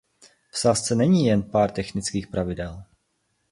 V 0.51 0.57
sázce 0.57 0.95
není 0.95 1.25
jen 1.25 1.43
pár 1.43 1.71
technických 1.71 2.27
pravidel. 2.27 2.83